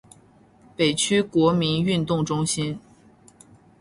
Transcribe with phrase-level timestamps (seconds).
[0.75, 2.79] 北区国民运动中心